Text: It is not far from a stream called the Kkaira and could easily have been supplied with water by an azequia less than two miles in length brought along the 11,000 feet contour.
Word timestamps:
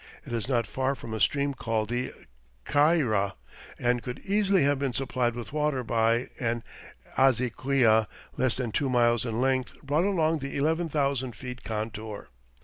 It 0.25 0.33
is 0.33 0.49
not 0.49 0.65
far 0.65 0.95
from 0.95 1.13
a 1.13 1.19
stream 1.21 1.53
called 1.53 1.91
the 1.91 2.11
Kkaira 2.65 3.33
and 3.77 4.01
could 4.01 4.17
easily 4.25 4.63
have 4.63 4.79
been 4.79 4.93
supplied 4.93 5.35
with 5.35 5.53
water 5.53 5.83
by 5.83 6.27
an 6.39 6.63
azequia 7.19 8.07
less 8.35 8.55
than 8.55 8.71
two 8.71 8.89
miles 8.89 9.25
in 9.27 9.39
length 9.39 9.79
brought 9.83 10.05
along 10.05 10.39
the 10.39 10.57
11,000 10.57 11.35
feet 11.35 11.63
contour. 11.63 12.29